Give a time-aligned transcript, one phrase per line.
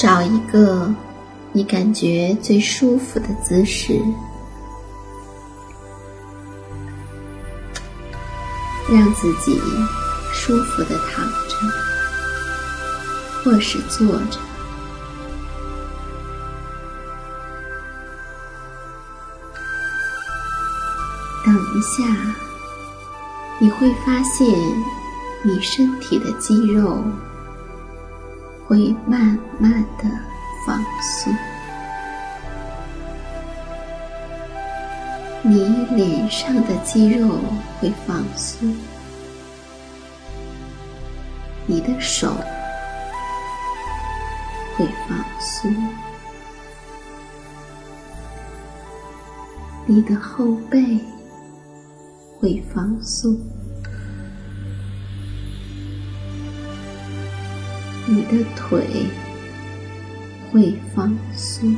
[0.00, 0.90] 找一个
[1.52, 4.00] 你感觉最舒服的姿势，
[8.90, 9.60] 让自己
[10.32, 11.56] 舒服的躺着，
[13.44, 14.38] 或是坐着。
[21.44, 22.06] 等一下，
[23.58, 24.48] 你会发现
[25.42, 27.04] 你身体的肌肉。
[28.70, 30.04] 会慢慢的
[30.64, 31.34] 放松，
[35.42, 35.64] 你
[35.96, 37.40] 脸上的肌肉
[37.80, 38.72] 会放松，
[41.66, 42.32] 你的手
[44.76, 45.74] 会放松，
[49.84, 51.00] 你的后背
[52.38, 53.36] 会放松。
[58.12, 59.06] 你的腿
[60.50, 61.76] 会放松，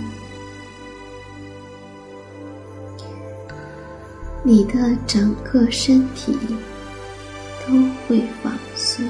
[4.43, 6.35] 你的整个身体
[7.67, 7.75] 都
[8.09, 9.05] 会放松。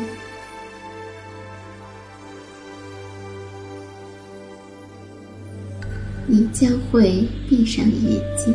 [6.26, 8.52] 你将会闭上眼睛，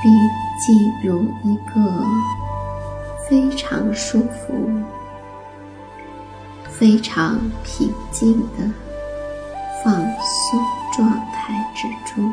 [0.00, 0.12] 并
[0.60, 2.06] 进入一个
[3.28, 4.54] 非常舒服。
[6.82, 8.68] 非常平静的
[9.84, 10.60] 放松
[10.92, 12.32] 状态之中，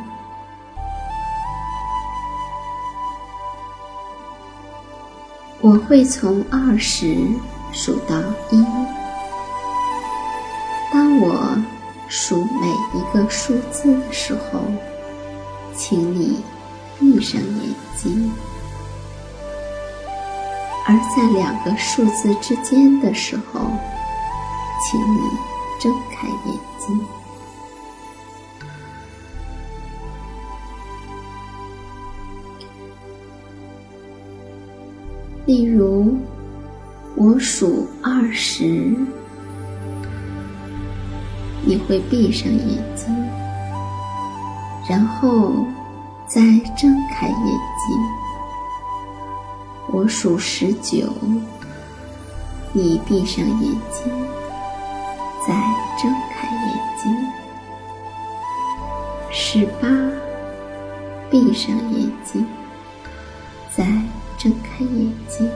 [5.62, 7.28] 我会从二十
[7.72, 8.66] 数到一。
[10.92, 11.56] 当我
[12.08, 12.68] 数每
[12.98, 14.62] 一个数字的时候，
[15.76, 16.44] 请你
[17.00, 18.32] 闭上眼睛；
[20.88, 23.70] 而在两个数字之间的时候，
[24.79, 25.20] 请你
[25.79, 26.99] 睁开眼睛。
[35.46, 36.16] 例如，
[37.16, 38.96] 我数二十，
[41.66, 43.08] 你会闭上眼睛，
[44.87, 45.66] 然后
[46.28, 46.41] 再
[46.78, 47.97] 睁开眼睛。
[49.91, 51.11] 我数十九，
[52.72, 53.59] 你闭上眼
[53.91, 54.39] 睛。
[55.49, 55.55] 再
[55.97, 57.11] 睁开眼睛，
[59.31, 59.90] 十八，
[61.31, 62.46] 闭上眼睛，
[63.75, 63.84] 再
[64.37, 65.49] 睁开眼睛，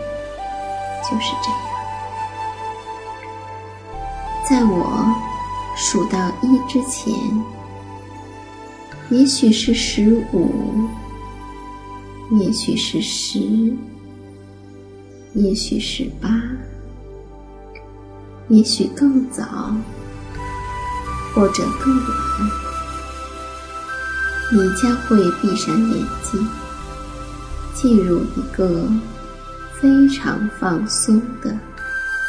[1.03, 1.59] 就是这样。
[4.49, 5.15] 在我
[5.75, 7.13] 数到一之前，
[9.11, 10.89] 也许是十五，
[12.31, 13.39] 也许是十，
[15.35, 16.29] 也许是八，
[18.53, 19.43] 也许更早，
[21.33, 22.05] 或者更晚，
[24.51, 26.47] 你将会闭上眼睛，
[27.73, 28.87] 进入一个
[29.81, 31.49] 非常放松的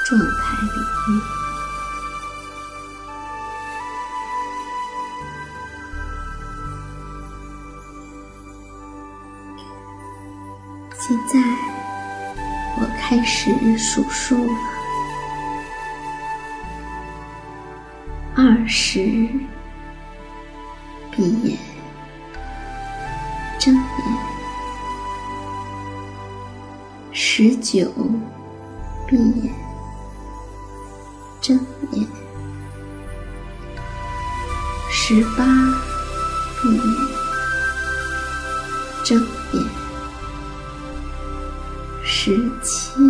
[0.06, 0.78] 状态里
[1.08, 1.20] 面。
[10.98, 11.38] 现在，
[12.80, 14.73] 我开始数数了。
[18.36, 18.98] 二十，
[21.12, 21.56] 闭眼，
[23.60, 23.82] 睁眼。
[27.12, 27.88] 十九，
[29.06, 29.54] 闭眼，
[31.40, 31.60] 睁
[31.92, 32.04] 眼。
[34.90, 35.44] 十八，
[36.60, 36.84] 闭眼，
[39.04, 39.64] 睁眼。
[42.02, 43.00] 十七，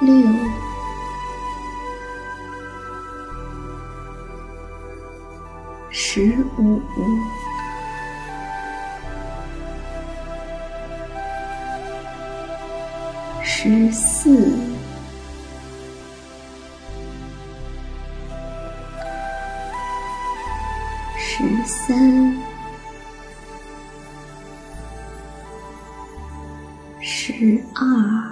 [0.00, 0.26] 六，
[5.90, 6.80] 十五，
[13.42, 14.58] 十四，
[21.18, 22.34] 十三。
[27.02, 28.29] 十二，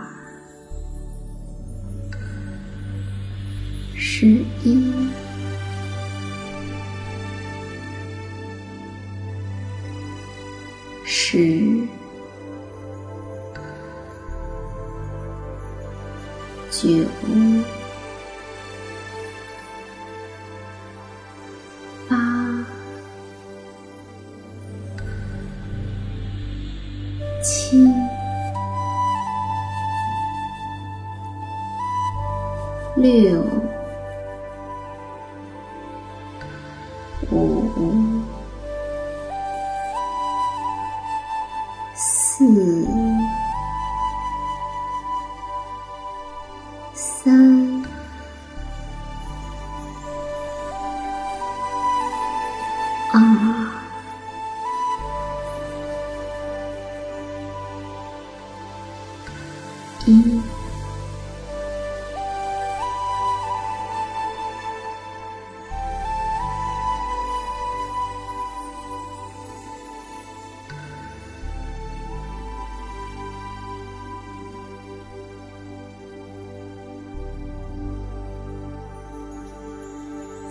[4.21, 4.27] 十
[4.65, 5.08] 一，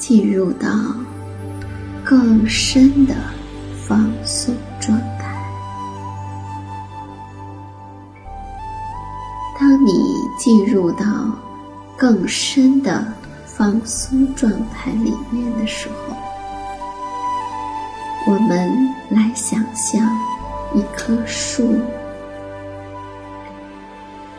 [0.08, 0.70] 进入到
[2.02, 3.14] 更深的
[3.86, 5.36] 放松状态。
[9.60, 9.92] 当你
[10.40, 11.06] 进入到
[11.98, 13.06] 更深的
[13.46, 16.16] 放松状态里面的时候，
[18.28, 20.10] 我们来想象
[20.74, 21.82] 一棵树，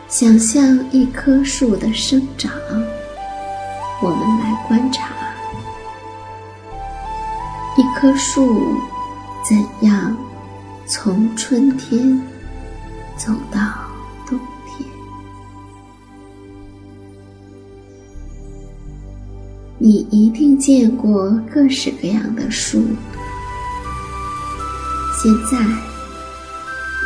[0.08, 2.50] 想象一棵树的生长，
[4.00, 5.08] 我们来观察。
[7.78, 8.76] 一棵树
[9.48, 9.56] 怎
[9.88, 10.16] 样
[10.84, 12.20] 从春天
[13.16, 13.60] 走到
[14.26, 14.84] 冬天？
[19.78, 22.82] 你一定见过各式各样的树。
[25.22, 25.64] 现在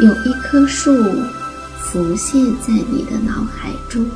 [0.00, 0.90] 有一棵树
[1.80, 4.06] 浮现在你的脑海中，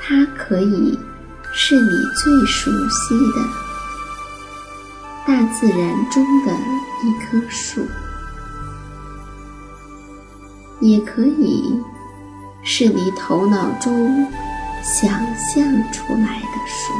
[0.00, 0.98] 它可以
[1.52, 3.65] 是你最熟悉的。
[5.26, 6.52] 大自然中的
[7.02, 7.84] 一棵树，
[10.80, 11.82] 也可以
[12.62, 14.24] 是你头脑中
[14.84, 16.92] 想象出来的树。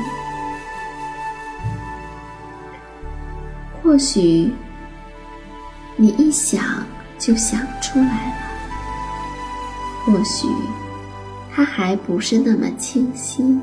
[3.80, 4.52] 或许
[5.94, 6.84] 你一想
[7.16, 8.36] 就想出来了，
[10.04, 10.48] 或许
[11.54, 13.56] 它还不是那么清晰。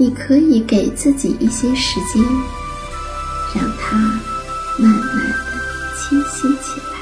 [0.00, 2.24] 你可以给自己一些时间，
[3.54, 3.98] 让它
[4.78, 5.34] 慢慢的
[5.94, 6.99] 清晰起来。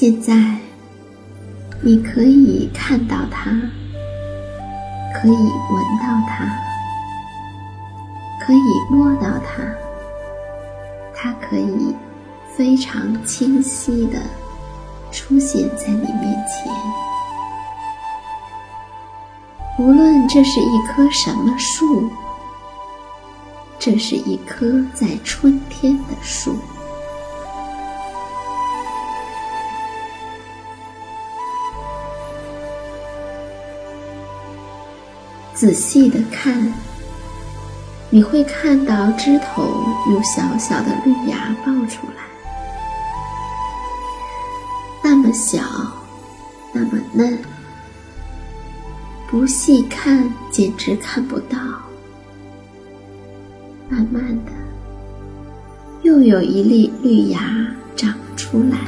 [0.00, 0.32] 现在，
[1.82, 3.50] 你可以看到它，
[5.12, 6.46] 可以闻到它，
[8.40, 9.64] 可以摸到它，
[11.12, 11.92] 它可以
[12.56, 14.20] 非常清晰的
[15.10, 16.72] 出现在你面前。
[19.80, 22.08] 无论这是一棵什么树，
[23.80, 24.64] 这是一棵
[24.94, 26.54] 在春天的树。
[35.58, 36.72] 仔细的看，
[38.10, 39.64] 你会看到枝头
[40.08, 42.22] 有小小的绿芽冒出来，
[45.02, 45.60] 那么小，
[46.72, 47.36] 那么嫩，
[49.28, 51.58] 不细看简直看不到。
[53.88, 54.52] 慢慢的，
[56.02, 57.40] 又有一粒绿芽
[57.96, 58.78] 长出来，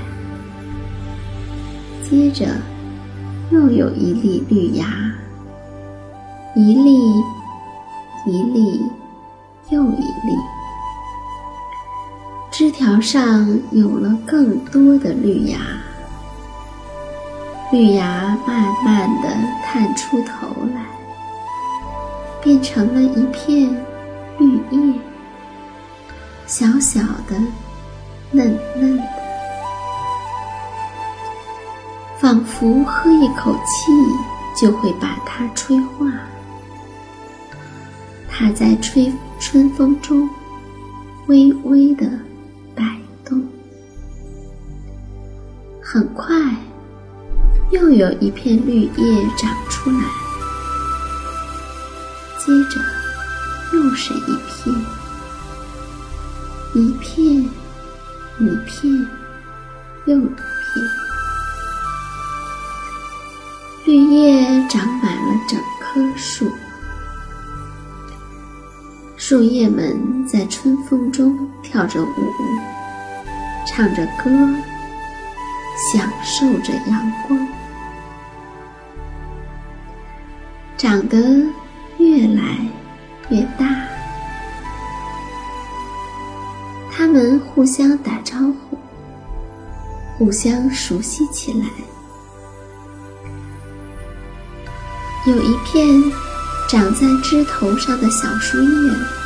[2.08, 2.46] 接着
[3.50, 5.09] 又有一粒绿芽。
[6.56, 7.22] 一粒，
[8.26, 8.84] 一粒，
[9.68, 10.36] 又一粒，
[12.50, 15.58] 枝条上有了更多的绿芽，
[17.70, 19.28] 绿芽慢慢的
[19.64, 20.84] 探出头来，
[22.42, 23.70] 变成了一片
[24.38, 25.00] 绿叶，
[26.48, 27.40] 小小的，
[28.32, 29.04] 嫩嫩的，
[32.18, 33.92] 仿佛喝一口气
[34.60, 36.06] 就会把它吹化。
[38.40, 40.26] 它在吹春风中
[41.26, 42.10] 微微的
[42.74, 42.82] 摆
[43.22, 43.46] 动，
[45.82, 46.34] 很快
[47.70, 50.00] 又有一片绿叶长出来，
[52.38, 52.80] 接着
[53.74, 54.74] 又是一片，
[56.74, 57.44] 一片，
[58.38, 59.06] 一片，
[60.06, 60.34] 又一片，
[63.84, 66.50] 绿叶长满了整棵树。
[69.30, 72.08] 树叶们在春风中跳着舞，
[73.64, 74.28] 唱着歌，
[75.92, 77.48] 享受着阳光，
[80.76, 81.16] 长得
[81.98, 82.58] 越来
[83.28, 83.68] 越大。
[86.90, 88.76] 它们互相打招呼，
[90.18, 91.66] 互相熟悉起来。
[95.24, 95.86] 有一片
[96.68, 99.19] 长在枝头上的小树叶。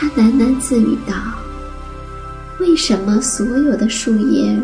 [0.00, 1.14] 他喃喃自语道
[2.58, 4.58] ：“为什么所有的树叶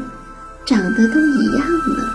[0.64, 2.10] 长得都一样呢？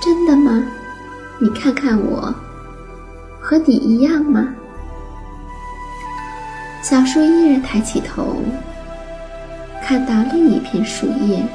[0.00, 0.64] 真的吗？
[1.38, 2.34] 你看看我，
[3.38, 4.48] 和你一样吗？”
[6.82, 8.42] 小树叶抬起头，
[9.84, 11.46] 看到另一片树叶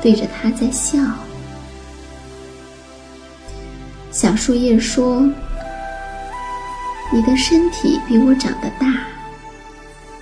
[0.00, 0.98] 对着它在笑。
[4.10, 5.28] 小树叶说。
[7.12, 9.06] 你的身体比我长得大，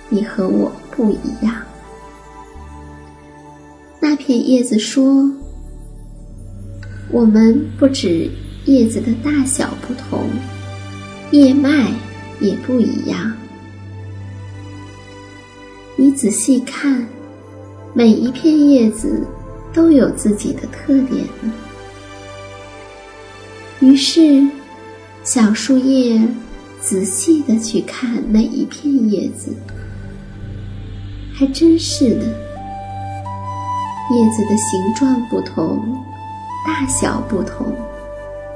[0.07, 1.55] 你和我不一样。
[3.99, 5.29] 那片叶子说
[7.11, 8.29] ：“我们不止
[8.65, 10.29] 叶子的大小不同，
[11.31, 11.91] 叶脉
[12.39, 13.33] 也不一样。
[15.95, 17.05] 你仔细看，
[17.93, 19.25] 每一片叶子
[19.73, 21.25] 都有自己的特点。”
[23.81, 24.47] 于是，
[25.23, 26.21] 小树叶。
[26.79, 29.51] 仔细的去看每一片叶子，
[31.33, 32.25] 还真是的。
[34.11, 35.81] 叶子的形状不同，
[36.65, 37.73] 大小不同，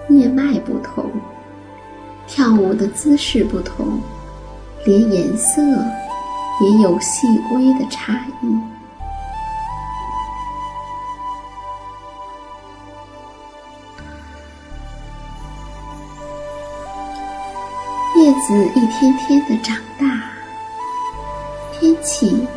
[0.09, 1.09] 叶脉不同，
[2.27, 3.99] 跳舞的姿势不同，
[4.85, 5.61] 连颜色
[6.61, 8.68] 也有细微的差异。
[18.47, 20.05] 子一天天的长大，
[21.73, 22.47] 天气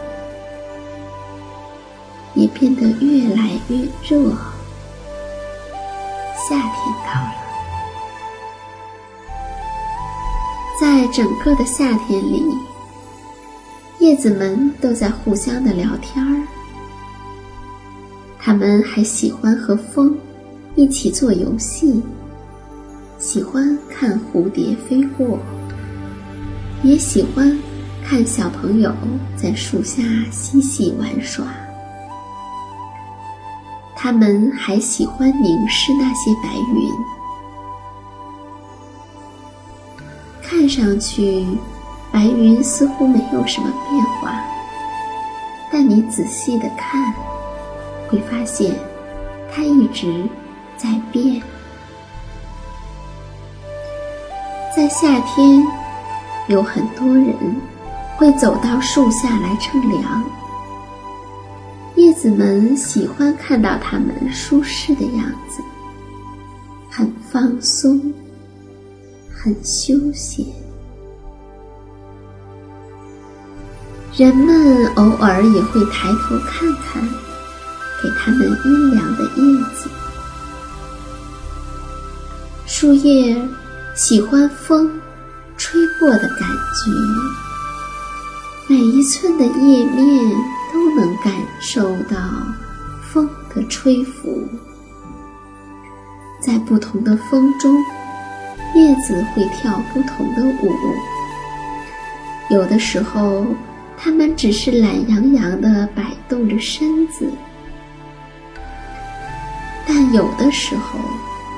[2.35, 4.31] 也变得越来越热。
[6.49, 7.35] 夏天到了，
[10.81, 12.43] 在整个的夏天里，
[13.99, 16.47] 叶子们都在互相的聊天儿。
[18.39, 20.17] 他们还喜欢和风
[20.75, 22.03] 一起做游戏。
[23.19, 25.39] 喜欢看蝴蝶飞过，
[26.83, 27.57] 也喜欢
[28.05, 28.93] 看小朋友
[29.37, 31.47] 在树下嬉戏玩耍。
[33.95, 36.91] 他们还喜欢凝视那些白云，
[40.43, 41.47] 看上去
[42.11, 44.43] 白云似乎没有什么变化，
[45.71, 47.15] 但你仔细的看，
[48.09, 48.75] 会发现
[49.55, 50.29] 它一直
[50.77, 51.41] 在变。
[54.75, 55.65] 在夏天，
[56.49, 57.35] 有很多人
[58.17, 60.25] 会走到树下来乘凉。
[61.95, 65.63] 叶子们喜欢看到它们舒适的样子，
[66.91, 68.13] 很放松，
[69.31, 70.45] 很休闲。
[74.17, 77.03] 人们偶尔也会抬头看看，
[78.03, 79.89] 给它们阴凉的叶子。
[82.67, 83.41] 树叶。
[83.95, 84.91] 喜欢风
[85.63, 86.41] 吹过的感
[86.75, 86.91] 觉，
[88.67, 90.35] 每一寸的叶面
[90.73, 92.19] 都能感受到
[93.01, 94.43] 风的吹拂。
[96.41, 97.77] 在不同的风中，
[98.75, 100.75] 叶子会跳不同的舞。
[102.51, 103.47] 有的时候，
[103.97, 107.27] 它们只是懒洋洋地摆动着身子；
[109.87, 110.99] 但有的时候，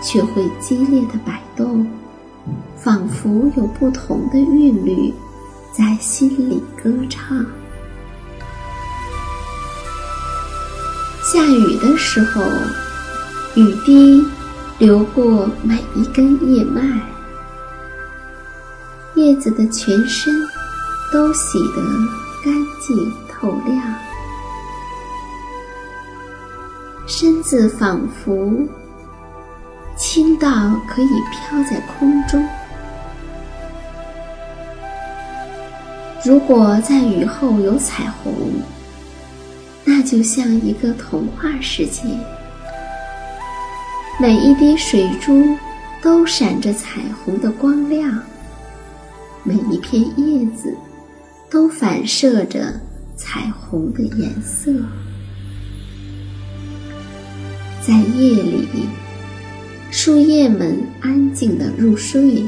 [0.02, 1.88] 却会激烈的摆动。
[2.84, 5.10] 仿佛有不同的韵律
[5.72, 7.38] 在心里歌唱。
[11.22, 12.42] 下雨的时候，
[13.54, 14.22] 雨滴
[14.76, 17.00] 流过每一根叶脉，
[19.14, 20.30] 叶子的全身
[21.10, 21.82] 都洗得
[22.44, 23.82] 干净透亮，
[27.06, 28.52] 身子仿佛
[29.96, 30.48] 轻到
[30.86, 32.46] 可以飘在空中。
[36.24, 38.32] 如果在雨后有彩虹，
[39.84, 42.00] 那就像一个童话世界。
[44.18, 45.54] 每一滴水珠
[46.00, 48.22] 都闪着彩虹的光亮，
[49.42, 50.74] 每一片叶子
[51.50, 52.72] 都反射着
[53.14, 54.72] 彩虹的颜色。
[57.86, 58.88] 在夜里，
[59.90, 62.42] 树叶们安静的入睡。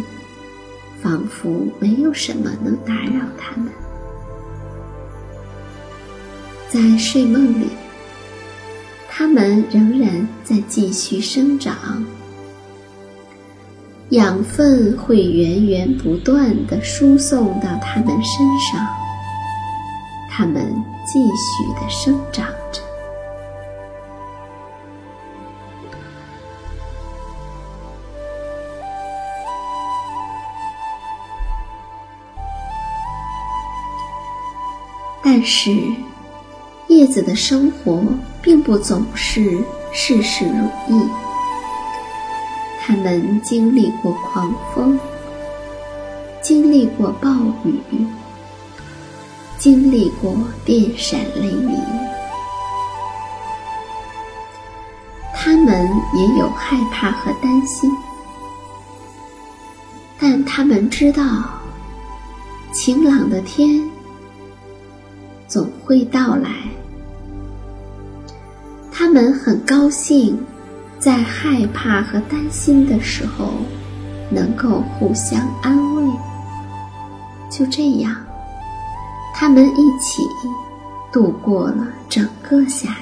[1.07, 3.71] 仿佛没有什么能打扰他们，
[6.69, 7.69] 在睡梦里，
[9.09, 12.05] 他们仍然在继续生长，
[14.09, 18.85] 养分会源源不断的输送到他们身上，
[20.29, 20.75] 他们
[21.07, 22.83] 继续的生长着。
[35.46, 35.70] 是，
[36.88, 38.02] 叶子的生活
[38.42, 41.09] 并不总是事事如意。
[42.82, 44.98] 它们经历过狂风，
[46.42, 47.30] 经历过暴
[47.64, 47.80] 雨，
[49.56, 51.80] 经历过电闪雷鸣。
[55.32, 57.88] 他们也有害怕和担心，
[60.18, 61.22] 但他们知道，
[62.72, 63.88] 晴朗的天。
[65.87, 66.51] 会到来。
[68.90, 70.37] 他们很高兴，
[70.99, 73.53] 在害怕和担心的时候，
[74.29, 76.12] 能够互相安慰。
[77.49, 78.14] 就这样，
[79.33, 80.22] 他们一起
[81.12, 82.96] 度过了整个夏。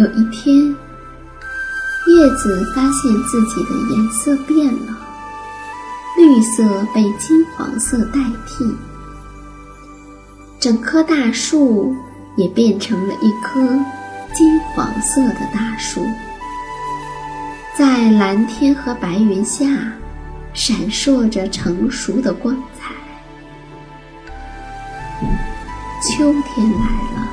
[0.00, 0.56] 有一天，
[2.06, 4.98] 叶子发现自己的颜色变了，
[6.16, 8.64] 绿色被金黄色代替，
[10.58, 11.94] 整棵大树
[12.34, 13.60] 也变成了一棵
[14.32, 16.00] 金黄色的大树，
[17.76, 19.66] 在蓝天和白云下
[20.54, 22.94] 闪烁着成熟的光彩。
[26.00, 27.29] 秋天来了。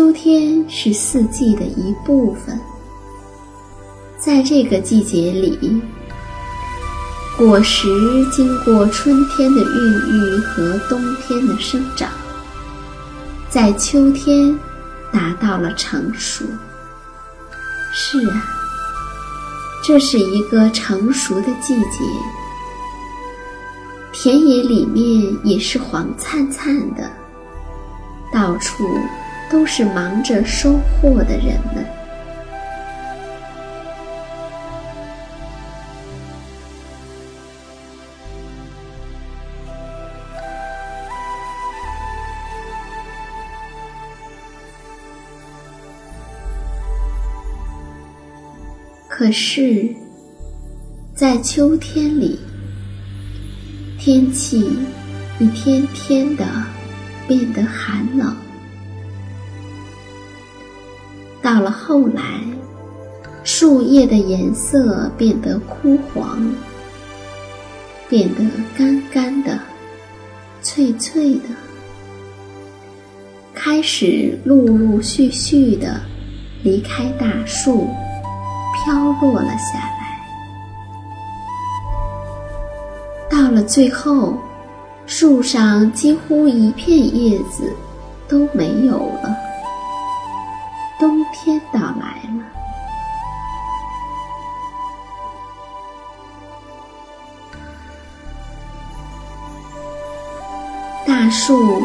[0.00, 2.58] 秋天是四季的一部分，
[4.16, 5.82] 在这个季节里，
[7.36, 7.86] 果实
[8.32, 12.08] 经过春天的孕育和冬天的生长，
[13.50, 14.58] 在秋天
[15.12, 16.46] 达到了成熟。
[17.92, 18.42] 是啊，
[19.84, 21.98] 这是一个成熟的季节。
[24.14, 27.10] 田野里面也是黄灿灿的，
[28.32, 28.82] 到处
[29.50, 31.84] 都是忙着收获的人们。
[49.08, 49.94] 可是，
[51.14, 52.38] 在秋天里，
[53.98, 54.78] 天气
[55.38, 56.46] 一天天的
[57.28, 58.34] 变得寒冷。
[61.50, 62.22] 到了后来，
[63.42, 66.40] 树叶的颜色变得枯黄，
[68.08, 68.44] 变得
[68.78, 69.58] 干干的、
[70.62, 71.48] 脆脆的，
[73.52, 76.00] 开始陆陆续续的
[76.62, 77.88] 离开大树。
[78.84, 80.22] 飘落了下来，
[83.28, 84.38] 到了最后，
[85.04, 87.74] 树上几乎一片叶子
[88.28, 89.36] 都没有了。
[91.42, 92.44] 天到来了，
[101.06, 101.82] 大树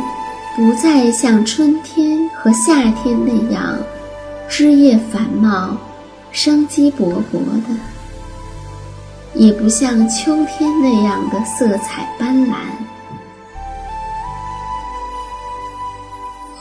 [0.56, 3.78] 不再像春天和夏天那样
[4.50, 5.78] 枝叶繁茂。
[6.32, 7.70] 生机勃勃的，
[9.36, 12.56] 也不像秋天那样的色彩斑斓。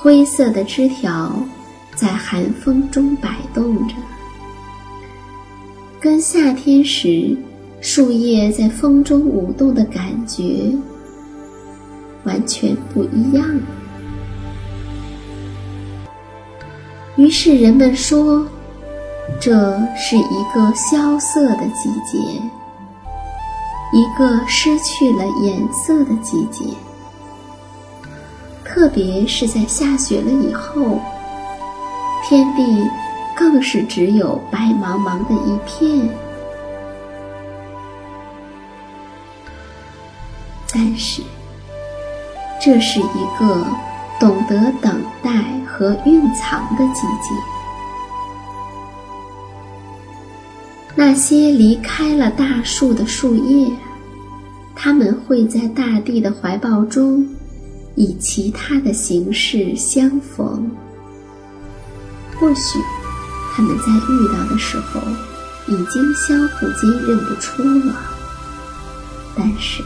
[0.01, 1.33] 灰色的枝条
[1.95, 3.95] 在寒风中摆动着，
[6.01, 7.37] 跟夏天时
[7.81, 10.73] 树叶在风中舞动的感觉
[12.25, 13.45] 完全不一样。
[17.17, 18.47] 于是人们说。
[19.41, 19.53] 这
[19.97, 22.19] 是一个萧瑟的季节，
[23.91, 26.63] 一个失去了颜色的季节。
[28.63, 31.01] 特别是在下雪了以后，
[32.27, 32.89] 天地
[33.37, 36.09] 更是只有白茫茫的一片。
[40.73, 41.23] 但是，
[42.61, 43.67] 这是一个
[44.19, 45.31] 懂得等待
[45.67, 47.31] 和蕴藏的季节。
[50.97, 53.71] 那些离开了大树的树叶，
[54.75, 57.29] 它们会在大地的怀抱中，
[57.95, 60.71] 以其他的形式相逢。
[62.39, 62.79] 或许，
[63.55, 65.01] 他们在遇到的时候，
[65.67, 67.95] 已经相互间认不出了。
[69.37, 69.83] 但是，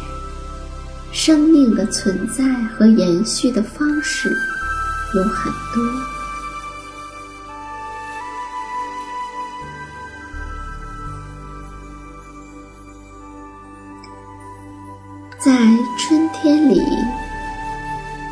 [1.12, 4.30] 生命的存在和延续的方式
[5.14, 5.82] 有很多。
[15.38, 15.52] 在
[15.98, 16.82] 春天里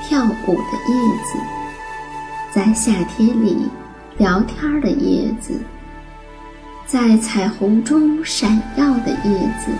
[0.06, 1.38] 跳舞的叶子，
[2.52, 3.70] 在夏天里
[4.18, 5.60] 聊天的叶子，
[6.86, 9.70] 在彩虹中闪耀的叶子，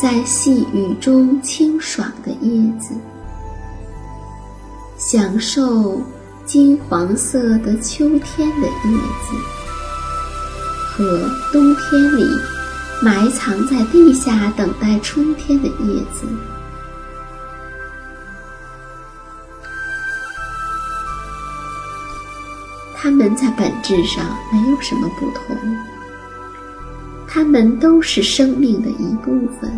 [0.00, 2.94] 在细雨中清爽的叶子，
[4.98, 6.00] 享受
[6.44, 9.34] 金黄色的秋天的叶子
[10.90, 12.24] 和冬天里。
[13.04, 16.24] 埋藏在地下等待春天的叶子，
[23.02, 25.56] 它们在本质上没有什么不同，
[27.26, 29.68] 它们都是生命的一部分，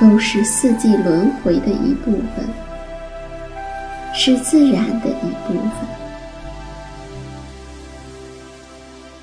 [0.00, 2.44] 都是四季轮回的一部分，
[4.12, 5.88] 是自然的一部分。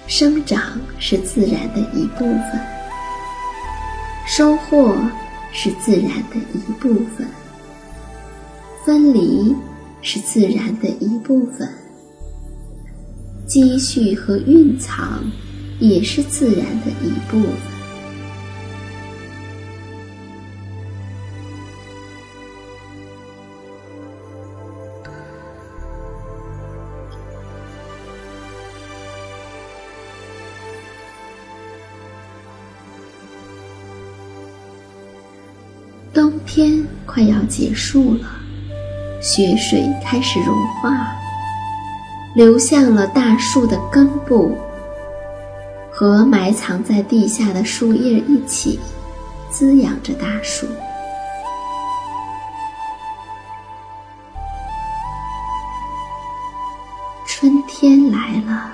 [0.07, 0.61] 生长
[0.97, 2.61] 是自然的一部分，
[4.25, 4.95] 收获
[5.51, 7.27] 是自然的一部分，
[8.85, 9.53] 分离
[10.01, 11.69] 是自然的一部分，
[13.51, 15.21] 积蓄和蕴藏
[15.77, 17.51] 也是自然的一部分。
[36.13, 38.29] 冬天快要结束了，
[39.21, 41.13] 雪水开始融化，
[42.33, 44.57] 流向了大树的根部，
[45.91, 48.79] 和埋藏在地下的树叶一起，
[49.49, 50.65] 滋养着大树。
[57.27, 58.71] 春天来了，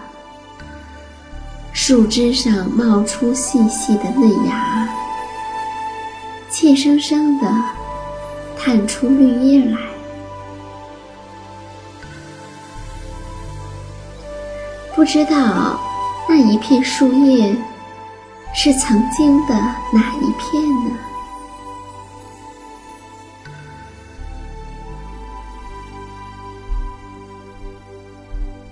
[1.74, 4.88] 树枝上冒出细细的嫩芽，
[6.52, 7.48] 怯生生地
[8.56, 9.87] 探出绿叶来。
[14.98, 15.80] 不知道
[16.28, 17.56] 那一片树叶
[18.56, 19.54] 是曾经的
[19.94, 20.98] 哪一片呢？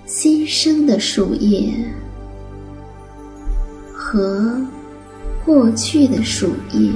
[0.04, 1.72] 新生的树叶
[3.94, 4.60] 和
[5.44, 6.90] 过去的树叶，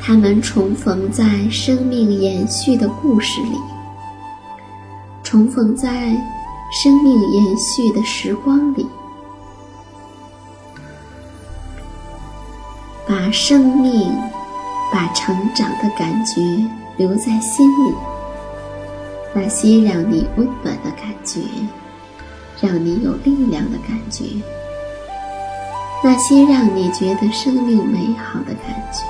[0.00, 3.58] 它们重逢在生命延续的故事里，
[5.22, 6.16] 重逢在
[6.72, 8.86] 生命延续的时光里，
[13.06, 14.10] 把生命、
[14.90, 16.40] 把成长的感觉
[16.96, 17.94] 留在心里。
[19.34, 21.40] 那些让你温暖的感觉，
[22.60, 24.24] 让你有力量的感觉，
[26.02, 29.04] 那些让你觉得生命美好的感觉，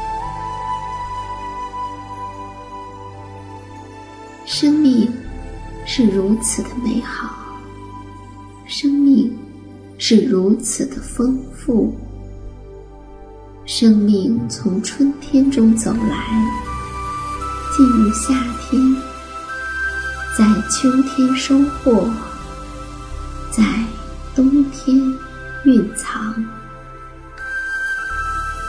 [4.45, 5.13] 生命
[5.87, 7.35] 是如此的美好，
[8.75, 9.31] 生命
[9.99, 11.95] 是如此的丰富，
[13.67, 16.43] 生命从春天中走来，
[17.77, 18.33] 进入夏
[18.63, 18.97] 天。
[20.39, 22.11] 在秋天收获，
[23.51, 23.63] 在
[24.35, 24.97] 冬天
[25.67, 26.43] 蕴藏，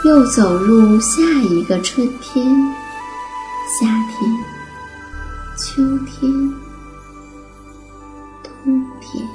[0.03, 2.53] 又走入下一个春天、
[3.79, 4.37] 夏天、
[5.57, 6.53] 秋天。
[8.43, 9.25] 冬天